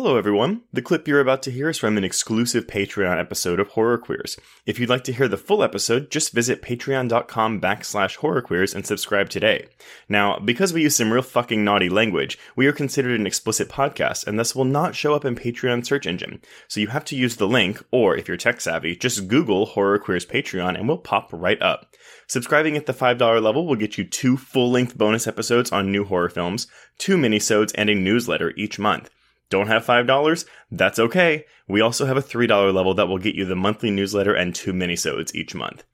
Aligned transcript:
Hello, 0.00 0.16
everyone. 0.16 0.62
The 0.72 0.80
clip 0.80 1.08
you're 1.08 1.18
about 1.18 1.42
to 1.42 1.50
hear 1.50 1.68
is 1.68 1.78
from 1.78 1.98
an 1.98 2.04
exclusive 2.04 2.68
Patreon 2.68 3.18
episode 3.18 3.58
of 3.58 3.70
Horror 3.70 3.98
Queers. 3.98 4.38
If 4.64 4.78
you'd 4.78 4.88
like 4.88 5.02
to 5.02 5.12
hear 5.12 5.26
the 5.26 5.36
full 5.36 5.60
episode, 5.60 6.08
just 6.08 6.32
visit 6.32 6.62
patreon.com 6.62 7.60
backslash 7.60 8.18
horrorqueers 8.18 8.76
and 8.76 8.86
subscribe 8.86 9.28
today. 9.28 9.66
Now, 10.08 10.38
because 10.38 10.72
we 10.72 10.82
use 10.82 10.94
some 10.94 11.12
real 11.12 11.22
fucking 11.22 11.64
naughty 11.64 11.88
language, 11.88 12.38
we 12.54 12.68
are 12.68 12.72
considered 12.72 13.18
an 13.18 13.26
explicit 13.26 13.68
podcast 13.68 14.24
and 14.28 14.38
thus 14.38 14.54
will 14.54 14.64
not 14.64 14.94
show 14.94 15.14
up 15.14 15.24
in 15.24 15.34
Patreon 15.34 15.84
search 15.84 16.06
engine. 16.06 16.42
So 16.68 16.78
you 16.78 16.86
have 16.86 17.04
to 17.06 17.16
use 17.16 17.34
the 17.34 17.48
link, 17.48 17.82
or 17.90 18.16
if 18.16 18.28
you're 18.28 18.36
tech 18.36 18.60
savvy, 18.60 18.94
just 18.94 19.26
Google 19.26 19.66
Horror 19.66 19.98
Queers 19.98 20.26
Patreon 20.26 20.78
and 20.78 20.86
we'll 20.86 20.98
pop 20.98 21.28
right 21.32 21.60
up. 21.60 21.92
Subscribing 22.28 22.76
at 22.76 22.86
the 22.86 22.94
$5 22.94 23.42
level 23.42 23.66
will 23.66 23.74
get 23.74 23.98
you 23.98 24.04
two 24.04 24.36
full-length 24.36 24.96
bonus 24.96 25.26
episodes 25.26 25.72
on 25.72 25.90
new 25.90 26.04
horror 26.04 26.30
films, 26.30 26.68
two 26.98 27.16
minisodes, 27.16 27.72
and 27.74 27.90
a 27.90 27.96
newsletter 27.96 28.52
each 28.56 28.78
month. 28.78 29.10
Don't 29.50 29.68
have 29.68 29.86
$5? 29.86 30.44
That's 30.70 30.98
okay. 30.98 31.46
We 31.66 31.80
also 31.80 32.06
have 32.06 32.16
a 32.16 32.22
$3 32.22 32.74
level 32.74 32.94
that 32.94 33.08
will 33.08 33.18
get 33.18 33.34
you 33.34 33.44
the 33.44 33.56
monthly 33.56 33.90
newsletter 33.90 34.34
and 34.34 34.54
two 34.54 34.72
minisodes 34.72 35.34
each 35.34 35.54
month. 35.54 35.84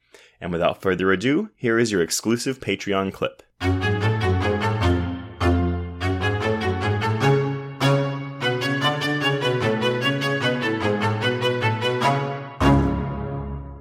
And 0.41 0.51
without 0.51 0.83
further 0.83 1.13
ado, 1.13 1.51
here 1.57 1.79
is 1.79 1.93
your 1.93 2.03
exclusive 2.03 2.61
Patreon 2.61 3.13
clip. 3.13 3.43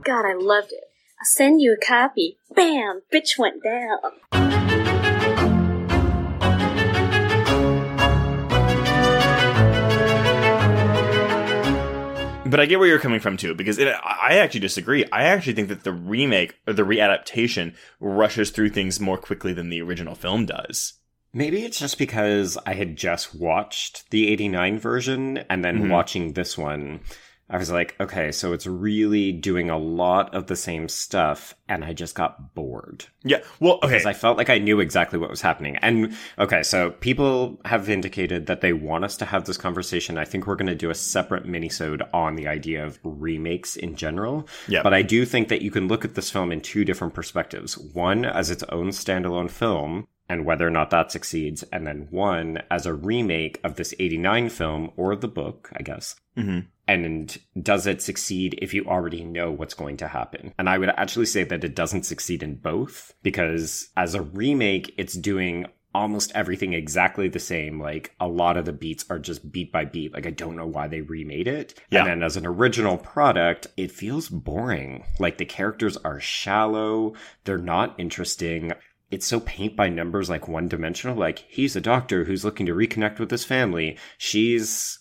God, 0.03 0.25
I 0.25 0.35
loved 0.37 0.71
it. 0.71 0.83
I'll 1.19 1.25
send 1.25 1.61
you 1.61 1.73
a 1.73 1.85
copy. 1.85 2.37
Bam! 2.55 3.01
Bitch 3.11 3.39
went 3.39 3.63
down. 3.63 4.82
But 12.53 12.59
I 12.59 12.67
get 12.67 12.77
where 12.77 12.87
you're 12.87 12.99
coming 12.99 13.19
from 13.19 13.35
too, 13.35 13.55
because 13.55 13.79
it, 13.79 13.87
I 13.87 14.37
actually 14.37 14.59
disagree. 14.59 15.05
I 15.11 15.23
actually 15.23 15.53
think 15.53 15.69
that 15.69 15.83
the 15.83 15.91
remake 15.91 16.53
or 16.67 16.73
the 16.73 16.83
readaptation 16.83 17.73
rushes 17.99 18.51
through 18.51 18.69
things 18.69 18.99
more 18.99 19.17
quickly 19.17 19.53
than 19.53 19.69
the 19.71 19.81
original 19.81 20.13
film 20.13 20.45
does. 20.45 20.93
Maybe 21.33 21.63
it's 21.65 21.79
just 21.79 21.97
because 21.97 22.55
I 22.63 22.75
had 22.75 22.95
just 22.95 23.33
watched 23.33 24.07
the 24.11 24.27
89 24.27 24.77
version 24.77 25.39
and 25.49 25.65
then 25.65 25.85
Mhm. 25.85 25.89
watching 25.89 26.33
this 26.33 26.55
one, 26.55 26.99
I 27.53 27.57
was 27.57 27.69
like, 27.69 27.95
okay, 27.99 28.31
so 28.31 28.51
it's 28.51 28.65
really 28.65 29.31
doing 29.31 29.69
a 29.69 29.77
lot 29.77 30.33
of 30.33 30.47
the 30.47 30.55
same 30.55 30.89
stuff, 30.89 31.53
and 31.69 31.85
I 31.85 31.93
just 31.93 32.15
got 32.15 32.55
bored. 32.55 33.05
Yeah. 33.23 33.41
Well, 33.59 33.75
okay. 33.75 33.89
Because 33.89 34.07
I 34.07 34.13
felt 34.13 34.37
like 34.39 34.49
I 34.49 34.57
knew 34.57 34.79
exactly 34.79 35.19
what 35.19 35.29
was 35.29 35.41
happening. 35.41 35.77
And 35.77 36.17
okay, 36.39 36.63
so 36.63 36.89
people 36.89 37.61
have 37.65 37.89
indicated 37.89 38.47
that 38.47 38.61
they 38.61 38.73
want 38.73 39.05
us 39.05 39.15
to 39.17 39.25
have 39.25 39.45
this 39.45 39.57
conversation. 39.57 40.17
I 40.17 40.25
think 40.25 40.47
we're 40.47 40.55
going 40.55 40.65
to 40.65 40.73
do 40.73 40.89
a 40.89 40.95
separate 40.95 41.45
minisode 41.45 42.01
on 42.11 42.35
the 42.35 42.47
idea 42.47 42.83
of 42.83 42.99
remakes 43.03 43.75
in 43.75 43.95
general. 43.95 44.47
Yeah. 44.67 44.81
But 44.81 44.95
I 44.95 45.03
do 45.03 45.23
think 45.23 45.49
that 45.49 45.61
you 45.61 45.69
can 45.69 45.87
look 45.87 46.03
at 46.03 46.15
this 46.15 46.31
film 46.31 46.51
in 46.51 46.59
two 46.59 46.83
different 46.83 47.13
perspectives. 47.13 47.77
One 47.77 48.25
as 48.25 48.49
its 48.49 48.63
own 48.69 48.89
standalone 48.89 49.51
film 49.51 50.07
and 50.27 50.43
whether 50.43 50.65
or 50.65 50.71
not 50.71 50.89
that 50.89 51.11
succeeds, 51.11 51.63
and 51.71 51.85
then 51.85 52.07
one 52.09 52.63
as 52.71 52.87
a 52.87 52.93
remake 52.93 53.59
of 53.63 53.75
this 53.75 53.93
89 53.99 54.49
film 54.49 54.89
or 54.95 55.15
the 55.15 55.27
book, 55.27 55.69
I 55.73 55.83
guess. 55.83 56.15
Mhm. 56.35 56.67
And 56.87 57.37
does 57.61 57.87
it 57.87 58.01
succeed 58.01 58.59
if 58.61 58.73
you 58.73 58.85
already 58.85 59.23
know 59.23 59.51
what's 59.51 59.73
going 59.73 59.97
to 59.97 60.07
happen? 60.07 60.53
And 60.57 60.67
I 60.69 60.77
would 60.77 60.89
actually 60.89 61.27
say 61.27 61.43
that 61.45 61.63
it 61.63 61.75
doesn't 61.75 62.05
succeed 62.05 62.43
in 62.43 62.55
both 62.55 63.13
because 63.23 63.89
as 63.95 64.15
a 64.15 64.21
remake, 64.21 64.93
it's 64.97 65.13
doing 65.13 65.65
almost 65.95 66.31
everything 66.33 66.73
exactly 66.73 67.27
the 67.29 67.39
same. 67.39 67.79
Like 67.79 68.13
a 68.19 68.27
lot 68.27 68.57
of 68.57 68.65
the 68.65 68.73
beats 68.73 69.05
are 69.09 69.19
just 69.19 69.51
beat 69.51 69.71
by 69.71 69.85
beat. 69.85 70.13
Like 70.13 70.25
I 70.25 70.31
don't 70.31 70.55
know 70.55 70.67
why 70.67 70.87
they 70.87 71.01
remade 71.01 71.47
it. 71.47 71.79
Yeah. 71.89 71.99
And 71.99 72.09
then 72.09 72.23
as 72.23 72.35
an 72.35 72.45
original 72.45 72.97
product, 72.97 73.67
it 73.77 73.91
feels 73.91 74.29
boring. 74.29 75.05
Like 75.19 75.37
the 75.37 75.45
characters 75.45 75.97
are 75.97 76.19
shallow. 76.19 77.13
They're 77.45 77.57
not 77.57 77.99
interesting. 77.99 78.73
It's 79.11 79.27
so 79.27 79.39
paint 79.39 79.75
by 79.75 79.89
numbers, 79.89 80.29
like 80.29 80.47
one 80.47 80.67
dimensional. 80.67 81.15
Like 81.15 81.45
he's 81.47 81.75
a 81.75 81.81
doctor 81.81 82.25
who's 82.25 82.43
looking 82.43 82.65
to 82.65 82.73
reconnect 82.73 83.19
with 83.19 83.29
his 83.29 83.45
family. 83.45 83.97
She's 84.17 84.99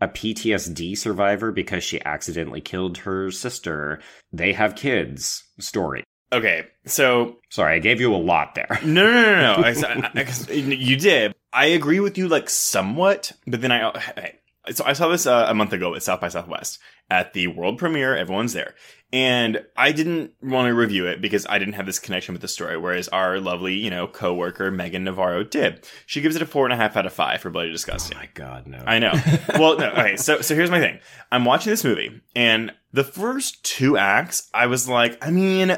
a 0.00 0.08
PTSD 0.08 0.96
survivor 0.96 1.52
because 1.52 1.84
she 1.84 2.02
accidentally 2.04 2.60
killed 2.60 2.98
her 2.98 3.30
sister. 3.30 4.00
They 4.32 4.52
have 4.52 4.76
kids. 4.76 5.44
Story. 5.58 6.04
Okay. 6.32 6.66
So 6.86 7.36
Sorry, 7.50 7.76
I 7.76 7.78
gave 7.78 8.00
you 8.00 8.14
a 8.14 8.16
lot 8.16 8.54
there. 8.54 8.80
No, 8.84 9.04
no, 9.04 9.12
no, 9.12 9.40
no. 9.40 9.62
I, 9.64 9.70
I, 9.70 10.26
I, 10.48 10.52
you 10.52 10.96
did. 10.96 11.34
I 11.52 11.66
agree 11.66 12.00
with 12.00 12.18
you, 12.18 12.28
like 12.28 12.50
somewhat, 12.50 13.32
but 13.46 13.60
then 13.60 13.70
I. 13.70 14.34
So 14.72 14.84
I 14.84 14.94
saw 14.94 15.08
this 15.08 15.26
uh, 15.26 15.46
a 15.48 15.54
month 15.54 15.72
ago 15.72 15.94
at 15.94 16.02
South 16.02 16.20
by 16.20 16.28
Southwest 16.28 16.78
at 17.10 17.34
the 17.34 17.48
world 17.48 17.78
premiere. 17.78 18.16
Everyone's 18.16 18.54
there, 18.54 18.74
and 19.12 19.64
I 19.76 19.92
didn't 19.92 20.32
want 20.42 20.68
to 20.68 20.74
review 20.74 21.06
it 21.06 21.20
because 21.20 21.46
I 21.48 21.58
didn't 21.58 21.74
have 21.74 21.86
this 21.86 21.98
connection 21.98 22.32
with 22.32 22.40
the 22.40 22.48
story. 22.48 22.78
Whereas 22.78 23.08
our 23.08 23.40
lovely, 23.40 23.74
you 23.74 23.90
know, 23.90 24.06
coworker 24.06 24.70
Megan 24.70 25.04
Navarro 25.04 25.44
did. 25.44 25.86
She 26.06 26.20
gives 26.20 26.34
it 26.34 26.42
a 26.42 26.46
four 26.46 26.64
and 26.64 26.72
a 26.72 26.76
half 26.76 26.96
out 26.96 27.04
of 27.04 27.12
five 27.12 27.40
for 27.42 27.50
Bloody 27.50 27.72
Disgusting. 27.72 28.16
Oh 28.16 28.20
my 28.20 28.28
god, 28.32 28.66
no. 28.66 28.82
I 28.86 28.98
know. 28.98 29.12
well, 29.58 29.78
no. 29.78 29.90
Okay, 29.90 30.16
so 30.16 30.40
so 30.40 30.54
here's 30.54 30.70
my 30.70 30.80
thing. 30.80 30.98
I'm 31.30 31.44
watching 31.44 31.70
this 31.70 31.84
movie, 31.84 32.22
and 32.34 32.72
the 32.92 33.04
first 33.04 33.64
two 33.64 33.98
acts, 33.98 34.48
I 34.54 34.66
was 34.66 34.88
like, 34.88 35.24
I 35.24 35.30
mean. 35.30 35.76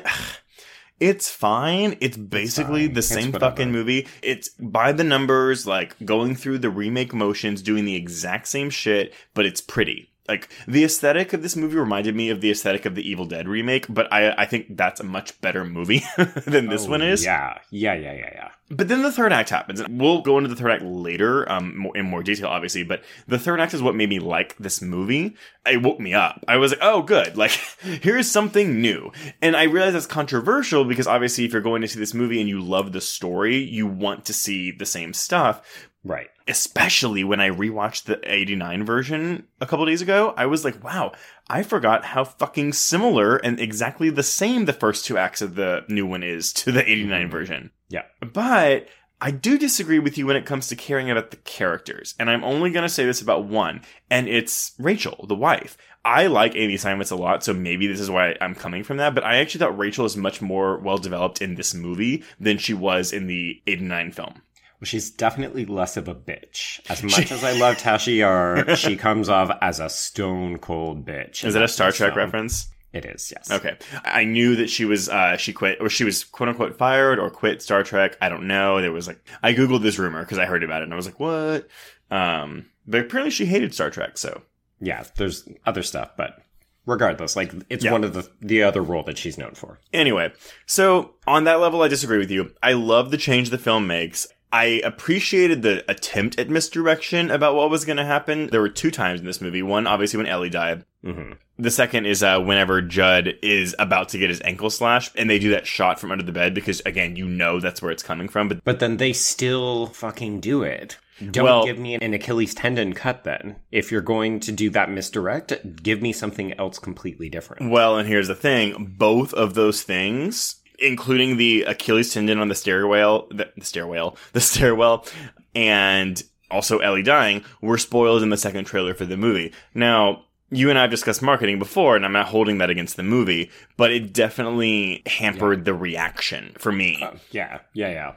It's 0.99 1.31
fine. 1.31 1.97
It's 2.01 2.17
basically 2.17 2.87
fine. 2.87 2.95
the 2.95 3.03
same 3.03 3.33
fucking 3.33 3.71
movie. 3.71 4.07
It's 4.23 4.49
by 4.49 4.93
the 4.93 5.05
numbers, 5.05 5.67
like 5.67 5.95
going 6.05 6.35
through 6.35 6.59
the 6.59 6.71
remake 6.71 7.13
motions, 7.13 7.61
doing 7.63 7.85
the 7.85 7.97
exact 7.97 8.49
same 8.49 8.71
shit, 8.71 9.13
but 9.35 9.45
it's 9.45 9.61
pretty. 9.61 10.11
Like 10.29 10.49
the 10.67 10.85
aesthetic 10.85 11.33
of 11.33 11.43
this 11.43 11.57
movie 11.57 11.77
reminded 11.77 12.15
me 12.15 12.31
of 12.31 12.41
the 12.41 12.51
aesthetic 12.51 12.87
of 12.87 12.95
the 12.95 13.09
Evil 13.09 13.27
Dead 13.27 13.49
remake, 13.49 13.87
but 13.89 14.13
I 14.13 14.33
I 14.37 14.47
think 14.47 14.77
that's 14.77 15.01
a 15.01 15.05
much 15.05 15.41
better 15.41 15.65
movie 15.65 16.03
than 16.47 16.69
this 16.69 16.87
Oh, 16.87 16.91
one 16.91 17.03
is. 17.03 17.25
Yeah, 17.25 17.59
yeah, 17.71 17.95
yeah, 17.95 18.13
yeah, 18.13 18.31
yeah. 18.35 18.49
But 18.69 18.89
then 18.89 19.03
the 19.03 19.13
third 19.13 19.33
act 19.33 19.51
happens. 19.51 19.81
We'll 19.89 20.23
go 20.23 20.39
into 20.39 20.49
the 20.49 20.57
third 20.57 20.73
act 20.73 20.83
later, 20.83 21.49
um, 21.51 21.79
more, 21.79 21.97
in 21.97 22.05
more 22.05 22.25
detail, 22.25 22.49
obviously. 22.49 22.83
But 22.83 23.05
the 23.29 23.39
third 23.39 23.61
act 23.61 23.75
is 23.75 23.81
what 23.83 23.95
made 23.95 24.09
me 24.09 24.19
like 24.19 24.57
this 24.59 24.83
movie. 24.83 25.37
It 25.65 25.83
woke 25.83 26.01
me 26.01 26.15
up. 26.15 26.45
I 26.49 26.57
was 26.57 26.73
like, 26.73 26.81
"Oh, 26.83 27.03
good! 27.03 27.37
Like, 27.47 27.53
here's 27.83 28.29
something 28.29 28.81
new." 28.81 29.13
And 29.41 29.55
I 29.57 29.65
realize 29.65 29.93
that's 29.93 30.07
controversial 30.07 30.85
because 30.85 31.07
obviously, 31.07 31.45
if 31.45 31.53
you're 31.53 31.63
going 31.63 31.83
to 31.83 31.89
see 31.89 32.01
this 32.01 32.15
movie 32.15 32.41
and 32.41 32.49
you 32.49 32.61
love 32.61 32.93
the 32.93 33.01
story, 33.01 33.57
you 33.59 33.87
want 33.87 34.25
to 34.27 34.33
see 34.33 34.73
the 34.73 34.87
same 34.87 35.13
stuff. 35.13 35.89
Right. 36.07 36.29
Especially 36.47 37.25
when 37.25 37.41
I 37.41 37.51
rewatched 37.51 38.05
the 38.05 38.21
'89 38.23 38.85
version 38.85 39.47
a 39.61 39.67
couple 39.67 39.85
days 39.87 40.03
ago, 40.03 40.33
I 40.37 40.47
was 40.47 40.65
like, 40.65 40.83
"Wow, 40.83 41.13
I 41.49 41.65
forgot 41.65 42.05
how 42.05 42.23
fucking 42.23 42.75
similar 42.75 43.37
and 43.37 43.59
exactly 43.59 44.11
the 44.11 44.23
same 44.23 44.65
the 44.65 44.73
first 44.73 45.05
two 45.05 45.19
acts 45.19 45.43
of 45.43 45.57
the 45.57 45.85
new 45.89 46.07
one 46.07 46.23
is 46.23 46.53
to 46.55 46.71
the 46.71 46.89
'89 46.89 47.23
mm-hmm. 47.23 47.31
version." 47.31 47.71
Yeah. 47.89 48.03
But 48.21 48.87
I 49.21 49.33
do 49.33 49.59
disagree 49.59 49.99
with 49.99 50.17
you 50.17 50.27
when 50.27 50.37
it 50.37 50.47
comes 50.47 50.69
to 50.69 50.77
caring 50.77 51.11
about 51.11 51.33
the 51.33 51.39
characters. 51.39 52.15
And 52.21 52.31
I'm 52.31 52.45
only 52.45 52.71
going 52.71 52.85
to 52.85 52.89
say 52.89 53.05
this 53.05 53.21
about 53.21 53.47
one, 53.47 53.81
and 54.09 54.29
it's 54.29 54.75
Rachel, 54.79 55.27
the 55.27 55.35
wife. 55.35 55.77
I 56.05 56.29
like 56.29 56.55
Amy 56.55 56.77
Seimetz 56.77 57.11
a 57.11 57.17
lot, 57.17 57.43
so 57.43 57.53
maybe 57.53 57.89
this 57.89 57.99
is 57.99 58.11
why 58.11 58.37
I'm 58.41 58.55
coming 58.55 58.85
from 58.85 58.99
that. 58.99 59.13
But 59.13 59.25
I 59.25 59.39
actually 59.39 59.59
thought 59.59 59.77
Rachel 59.77 60.05
is 60.05 60.17
much 60.17 60.41
more 60.41 60.79
well 60.79 60.99
developed 60.99 61.43
in 61.43 61.57
this 61.57 61.75
movie 61.75 62.23
than 62.39 62.59
she 62.59 62.75
was 62.75 63.13
in 63.13 63.27
the 63.27 63.61
89 63.67 64.13
film. 64.13 64.43
Well, 64.81 64.87
she's 64.87 65.11
definitely 65.11 65.65
less 65.65 65.97
of 65.97 66.07
a 66.09 66.15
bitch. 66.15 66.81
As 66.91 67.03
much 67.03 67.33
as 67.33 67.43
I 67.43 67.53
love 67.53 67.77
Tasha 67.79 68.15
Yar, 68.17 68.77
she 68.77 68.97
comes 68.97 69.29
off 69.29 69.57
as 69.63 69.81
a 69.81 69.89
stone 69.89 70.59
cold 70.59 71.07
bitch. 71.07 71.45
Is 71.45 71.55
that 71.55 71.63
a 71.63 71.69
Star 71.69 71.93
Trek 71.93 72.13
So, 72.13 72.17
reference? 72.17 72.69
It 72.93 73.05
is, 73.05 73.33
yes. 73.35 73.51
Okay. 73.51 73.77
I 74.05 74.25
knew 74.25 74.57
that 74.57 74.71
she 74.71 74.85
was, 74.85 75.09
uh, 75.09 75.37
she 75.37 75.53
quit, 75.53 75.79
or 75.81 75.89
she 75.91 76.05
was 76.05 76.25
quote 76.25 76.49
unquote 76.51 76.77
fired 76.79 77.19
or 77.19 77.31
quit 77.31 77.61
Star 77.63 77.83
Trek. 77.83 78.17
I 78.23 78.29
don't 78.29 78.47
know. 78.47 78.81
There 78.81 78.93
was 78.93 79.07
like, 79.07 79.19
I 79.43 79.53
Googled 79.55 79.83
this 79.83 79.99
rumor 79.99 80.21
because 80.23 80.39
I 80.39 80.47
heard 80.47 80.63
about 80.63 80.81
it 80.83 80.85
and 80.85 80.93
I 80.93 80.97
was 80.97 81.07
like, 81.07 81.21
what? 81.21 81.69
Um, 82.11 82.67
but 82.87 83.01
apparently 83.01 83.31
she 83.31 83.47
hated 83.47 83.75
Star 83.75 83.91
Trek, 83.91 84.17
so. 84.19 84.43
Yeah, 84.81 85.05
there's 85.17 85.49
other 85.65 85.83
stuff, 85.83 86.11
but 86.19 86.39
regardless, 86.85 87.35
like 87.35 87.53
it's 87.71 87.85
Yeah. 87.85 87.93
one 87.93 88.05
of 88.05 88.13
the 88.13 88.29
the 88.41 88.63
other 88.63 88.83
role 88.83 89.03
that 89.05 89.17
she's 89.19 89.39
known 89.39 89.55
for. 89.55 89.79
Anyway, 89.93 90.33
so 90.67 91.15
on 91.27 91.45
that 91.45 91.61
level, 91.61 91.81
I 91.83 91.89
disagree 91.89 92.19
with 92.19 92.31
you. 92.31 92.53
I 92.63 92.75
love 92.75 93.11
the 93.11 93.17
change 93.17 93.49
the 93.51 93.57
film 93.59 93.87
makes. 93.87 94.27
I 94.57 94.81
appreciated 94.85 95.61
the 95.61 95.85
attempt 95.91 96.39
at 96.39 96.49
misdirection 96.49 97.31
about 97.31 97.55
what 97.57 97.69
was 97.69 97.85
going 97.85 97.99
to 97.99 98.07
happen. 98.07 98.47
There 98.47 98.63
were 98.63 98.71
two 98.71 98.91
times 98.91 99.21
in 99.21 99.27
this 99.27 99.43
movie. 99.43 99.63
One, 99.63 99.87
obviously, 99.87 100.17
when 100.17 100.27
Ellie 100.27 100.49
died. 100.49 100.87
hmm 101.05 101.33
The 101.59 101.71
second 101.71 102.07
is 102.07 102.23
uh, 102.23 102.41
whenever 102.41 102.81
Judd 102.81 103.35
is 103.43 103.77
about 103.79 104.09
to 104.11 104.19
get 104.19 104.31
his 104.31 104.41
ankle 104.47 104.71
slashed, 104.71 105.13
and 105.17 105.29
they 105.29 105.39
do 105.39 105.51
that 105.51 105.67
shot 105.67 106.01
from 106.01 106.11
under 106.11 106.25
the 106.25 106.33
bed 106.33 106.55
because, 106.55 106.81
again, 106.87 107.17
you 107.17 107.27
know 107.29 107.61
that's 107.61 107.83
where 107.83 107.91
it's 107.91 108.03
coming 108.03 108.29
from. 108.29 108.49
But 108.49 108.65
But 108.65 108.79
then 108.79 108.97
they 108.97 109.13
still 109.13 109.89
fucking 109.89 110.41
do 110.41 110.63
it. 110.63 110.97
Don't 111.31 111.45
Well- 111.45 111.67
give 111.67 111.79
me 111.79 111.95
an 111.97 112.15
Achilles 112.15 112.55
tendon 112.55 112.95
cut 112.95 113.25
then. 113.25 113.57
If 113.71 113.93
you're 113.93 114.01
going 114.01 114.41
to 114.41 114.53
do 114.53 114.71
that 114.71 114.91
misdirect, 114.91 115.83
give 115.83 116.01
me 116.01 116.13
something 116.13 116.55
else 116.55 116.79
completely 116.79 117.29
different. 117.29 117.71
Well, 117.71 117.99
and 117.99 118.09
here's 118.09 118.29
the 118.29 118.35
thing: 118.35 118.95
both 118.99 119.35
of 119.35 119.53
those 119.53 119.83
things, 119.83 120.57
including 120.79 121.37
the 121.37 121.63
Achilles 121.63 122.13
tendon 122.13 122.39
on 122.39 122.49
the 122.49 122.55
stairwell, 122.55 123.29
the, 123.31 123.51
the 123.57 123.65
stairwell, 123.65 124.17
the 124.33 124.41
stairwell, 124.41 125.07
and 125.55 126.23
also 126.51 126.79
Ellie 126.79 127.03
dying, 127.03 127.45
were 127.61 127.79
spoiled 127.79 128.23
in 128.23 128.31
the 128.31 128.37
second 128.37 128.65
trailer 128.65 128.95
for 128.95 129.05
the 129.05 129.17
movie. 129.17 129.53
Now, 129.75 130.25
you 130.51 130.71
and 130.71 130.79
I 130.79 130.83
have 130.83 130.91
discussed 130.91 131.23
marketing 131.23 131.59
before, 131.59 131.97
and 131.97 132.05
I'm 132.05 132.13
not 132.13 132.27
holding 132.27 132.59
that 132.59 132.71
against 132.71 132.97
the 132.97 133.03
movie, 133.03 133.51
but 133.77 133.91
it 133.91 134.13
definitely 134.13 135.03
hampered 135.07 135.65
the 135.65 135.75
reaction 135.75 136.55
for 136.59 136.71
me. 136.71 137.03
Uh, 137.03 137.13
yeah, 137.31 137.61
yeah, 137.73 137.91
yeah. 137.91 138.13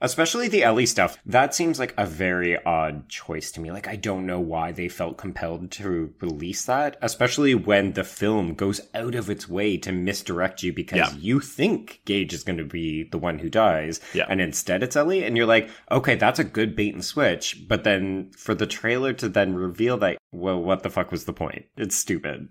Especially 0.00 0.46
the 0.48 0.62
Ellie 0.62 0.84
stuff. 0.84 1.16
That 1.24 1.54
seems 1.54 1.78
like 1.78 1.94
a 1.96 2.04
very 2.04 2.62
odd 2.64 3.08
choice 3.08 3.50
to 3.52 3.60
me. 3.60 3.72
Like, 3.72 3.88
I 3.88 3.96
don't 3.96 4.26
know 4.26 4.38
why 4.40 4.70
they 4.70 4.88
felt 4.88 5.16
compelled 5.16 5.70
to 5.72 6.12
release 6.20 6.66
that, 6.66 6.98
especially 7.00 7.54
when 7.54 7.94
the 7.94 8.04
film 8.04 8.52
goes 8.54 8.78
out 8.94 9.14
of 9.14 9.30
its 9.30 9.48
way 9.48 9.78
to 9.78 9.92
misdirect 9.92 10.62
you 10.62 10.72
because 10.74 10.98
Yeah. 10.98 11.18
you 11.18 11.40
think 11.40 12.02
Gage 12.04 12.34
is 12.34 12.44
going 12.44 12.58
to 12.58 12.64
be 12.64 13.04
the 13.04 13.16
one 13.16 13.38
who 13.38 13.48
dies, 13.48 14.00
Yeah. 14.12 14.26
and 14.28 14.38
instead 14.38 14.82
it's 14.82 14.96
Ellie, 14.96 15.24
and 15.24 15.34
you're 15.34 15.46
like, 15.46 15.70
okay, 15.90 16.14
that's 16.14 16.38
a 16.38 16.44
good 16.44 16.76
bait 16.76 16.92
and 16.92 17.02
switch. 17.04 17.64
But 17.66 17.84
then 17.84 18.32
for 18.36 18.54
the 18.54 18.66
trailer 18.66 19.14
to 19.14 19.30
then 19.30 19.54
reveal 19.54 19.96
that, 19.98 20.18
well, 20.30 20.62
what 20.62 20.82
the 20.82 20.90
fuck 20.90 21.10
was 21.10 21.24
the 21.24 21.32
point? 21.32 21.64
It's 21.78 21.96
stupid. 21.96 22.48